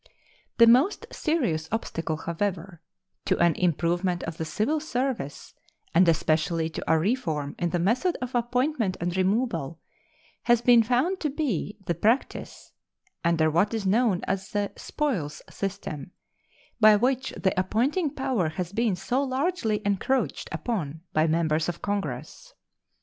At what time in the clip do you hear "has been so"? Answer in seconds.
18.49-19.21